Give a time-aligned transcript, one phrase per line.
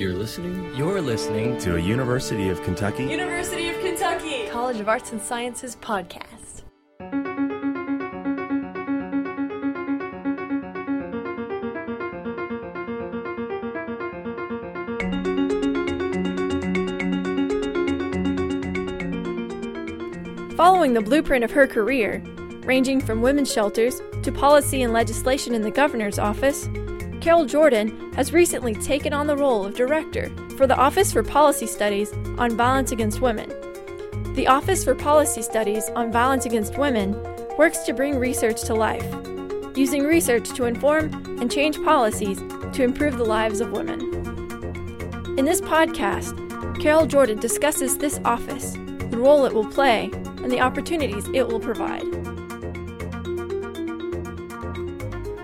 [0.00, 0.74] You're listening?
[0.74, 5.76] You're listening to a University of Kentucky University of Kentucky College of Arts and Sciences
[5.76, 6.62] podcast.
[20.56, 22.22] Following the blueprint of her career,
[22.64, 26.70] ranging from women's shelters to policy and legislation in the governor's office,
[27.20, 31.66] Carol Jordan has recently taken on the role of director for the Office for Policy
[31.66, 33.48] Studies on Violence Against Women.
[34.34, 37.12] The Office for Policy Studies on Violence Against Women
[37.58, 39.04] works to bring research to life,
[39.76, 42.38] using research to inform and change policies
[42.72, 44.00] to improve the lives of women.
[45.38, 46.34] In this podcast,
[46.80, 48.72] Carol Jordan discusses this office,
[49.10, 52.19] the role it will play, and the opportunities it will provide.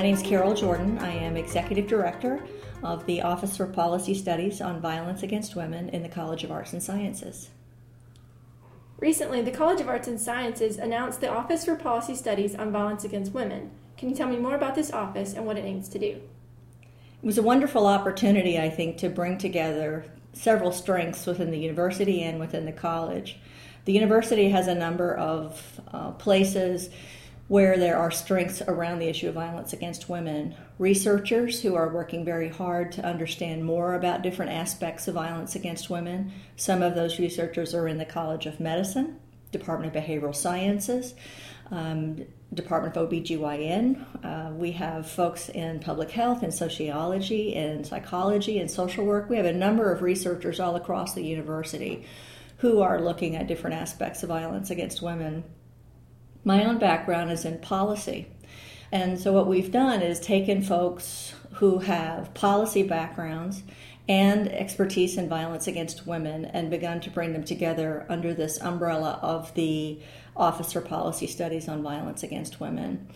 [0.00, 0.96] My name is Carol Jordan.
[1.00, 2.42] I am Executive Director
[2.82, 6.72] of the Office for Policy Studies on Violence Against Women in the College of Arts
[6.72, 7.50] and Sciences.
[8.98, 13.04] Recently, the College of Arts and Sciences announced the Office for Policy Studies on Violence
[13.04, 13.72] Against Women.
[13.98, 16.06] Can you tell me more about this office and what it aims to do?
[16.06, 22.22] It was a wonderful opportunity, I think, to bring together several strengths within the university
[22.22, 23.38] and within the college.
[23.84, 26.88] The university has a number of uh, places
[27.50, 30.54] where there are strengths around the issue of violence against women.
[30.78, 35.90] Researchers who are working very hard to understand more about different aspects of violence against
[35.90, 36.30] women.
[36.54, 39.18] Some of those researchers are in the College of Medicine,
[39.50, 41.14] Department of Behavioral Sciences,
[41.72, 44.24] um, Department of OBGYN.
[44.24, 49.28] Uh, we have folks in public health and sociology and psychology and social work.
[49.28, 52.06] We have a number of researchers all across the university
[52.58, 55.42] who are looking at different aspects of violence against women.
[56.44, 58.28] My own background is in policy.
[58.92, 63.62] And so, what we've done is taken folks who have policy backgrounds
[64.08, 69.20] and expertise in violence against women and begun to bring them together under this umbrella
[69.22, 70.00] of the
[70.36, 73.06] Office for Policy Studies on Violence Against Women.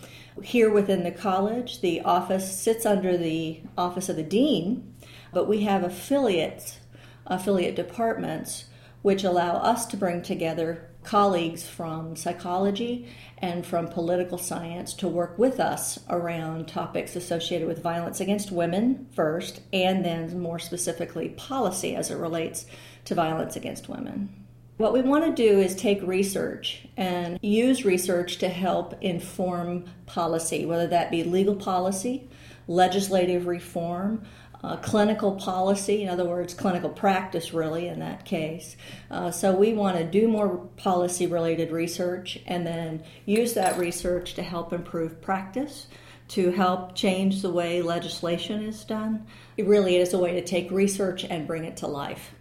[0.43, 4.95] Here within the college, the office sits under the Office of the Dean,
[5.33, 6.79] but we have affiliates,
[7.27, 8.67] affiliate departments,
[9.03, 15.39] which allow us to bring together colleagues from psychology and from political science to work
[15.39, 21.95] with us around topics associated with violence against women first, and then more specifically, policy
[21.95, 22.67] as it relates
[23.05, 24.45] to violence against women.
[24.77, 30.67] What we want to do is take research and use research to help inform policy,
[30.67, 32.29] whether that be legal policy,
[32.67, 34.25] legislative reform,
[34.65, 38.77] uh, clinical policy, in other words, clinical practice, really, in that case.
[39.11, 44.33] Uh, so we want to do more policy related research and then use that research
[44.35, 45.87] to help improve practice,
[46.29, 49.27] to help change the way legislation is done.
[49.59, 52.35] It really is a way to take research and bring it to life.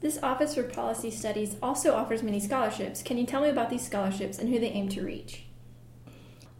[0.00, 3.02] This Office for Policy Studies also offers many scholarships.
[3.02, 5.46] Can you tell me about these scholarships and who they aim to reach?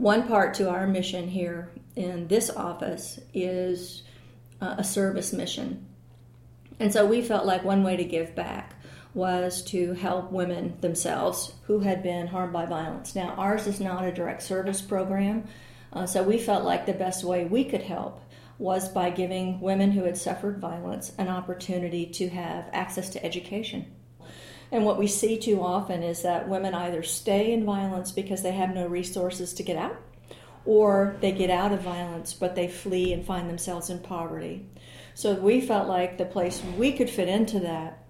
[0.02, 4.02] One part to our mission here in this office is
[4.60, 5.86] uh, a service mission.
[6.80, 8.74] And so we felt like one way to give back
[9.14, 13.14] was to help women themselves who had been harmed by violence.
[13.14, 15.44] Now, ours is not a direct service program,
[15.92, 18.24] uh, so we felt like the best way we could help
[18.58, 23.86] was by giving women who had suffered violence an opportunity to have access to education.
[24.72, 28.52] And what we see too often is that women either stay in violence because they
[28.52, 29.98] have no resources to get out,
[30.64, 34.66] or they get out of violence but they flee and find themselves in poverty.
[35.14, 38.02] So we felt like the place we could fit into that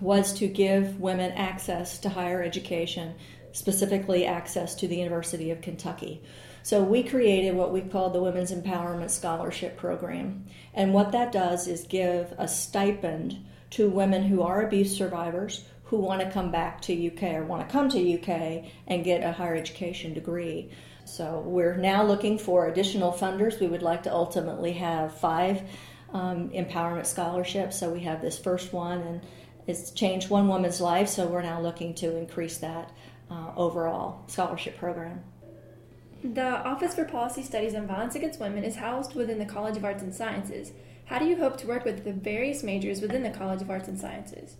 [0.00, 3.14] was to give women access to higher education,
[3.50, 6.22] specifically access to the University of Kentucky.
[6.62, 10.46] So we created what we called the Women's Empowerment Scholarship Program.
[10.72, 15.98] And what that does is give a stipend to women who are abuse survivors who
[15.98, 19.32] want to come back to UK or want to come to UK and get a
[19.32, 20.70] higher education degree.
[21.04, 23.60] So we're now looking for additional funders.
[23.60, 25.62] We would like to ultimately have five
[26.12, 27.78] um, empowerment scholarships.
[27.78, 29.20] So we have this first one, and
[29.66, 31.08] it's changed one woman's life.
[31.08, 32.92] So we're now looking to increase that
[33.28, 35.22] uh, overall scholarship program.
[36.22, 39.84] The Office for Policy Studies on Violence Against Women is housed within the College of
[39.84, 40.72] Arts and Sciences.
[41.06, 43.88] How do you hope to work with the various majors within the College of Arts
[43.88, 44.56] and Sciences?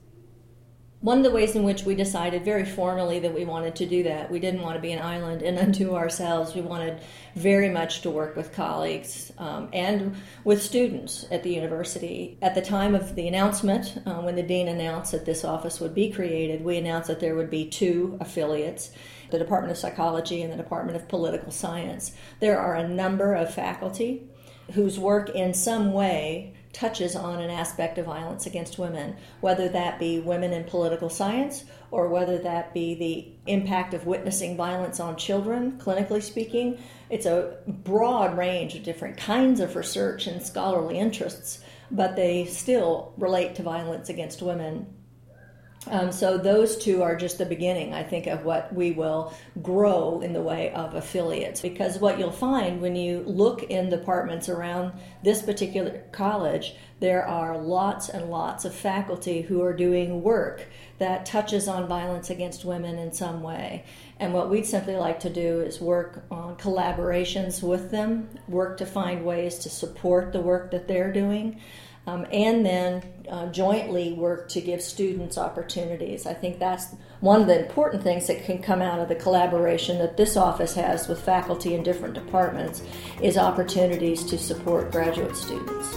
[1.05, 4.05] one of the ways in which we decided very formally that we wanted to do
[4.05, 6.55] that, we didn't want to be an island and unto ourselves.
[6.55, 6.99] We wanted
[7.35, 12.39] very much to work with colleagues um, and with students at the university.
[12.41, 15.95] At the time of the announcement, uh, when the dean announced that this office would
[15.95, 18.91] be created, we announced that there would be two affiliates
[19.31, 22.13] the Department of Psychology and the Department of Political Science.
[22.41, 24.23] There are a number of faculty
[24.73, 29.99] whose work in some way touches on an aspect of violence against women, whether that
[29.99, 35.17] be women in political science or whether that be the impact of witnessing violence on
[35.17, 36.77] children, clinically speaking.
[37.09, 43.13] It's a broad range of different kinds of research and scholarly interests, but they still
[43.17, 44.87] relate to violence against women
[45.91, 50.21] um, so those two are just the beginning, I think, of what we will grow
[50.21, 51.61] in the way of affiliates.
[51.61, 54.93] Because what you'll find when you look in departments around
[55.23, 60.67] this particular college, there are lots and lots of faculty who are doing work
[60.99, 63.85] that touches on violence against women in some way.
[64.19, 68.87] And what we'd simply like to do is work on collaborations with them, work to
[68.87, 71.61] find ways to support the work that they're doing
[72.07, 76.27] um, and then uh, jointly work to give students opportunities.
[76.27, 79.99] I think that's one of the important things that can come out of the collaboration
[79.99, 82.83] that this office has with faculty in different departments
[83.23, 85.97] is opportunities to support graduate students.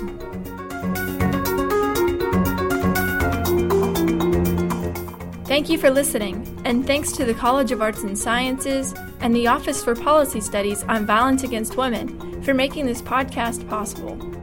[5.48, 9.48] Thank you for listening, and thanks to the College of Arts and Sciences and the
[9.48, 14.37] Office for Policy Studies on Violence Against Women for making this podcast possible.